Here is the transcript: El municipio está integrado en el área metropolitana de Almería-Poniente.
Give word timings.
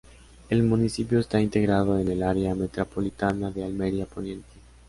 El 0.49 0.63
municipio 0.63 1.19
está 1.19 1.39
integrado 1.39 1.99
en 1.99 2.07
el 2.07 2.23
área 2.23 2.55
metropolitana 2.55 3.51
de 3.51 3.63
Almería-Poniente. 3.65 4.49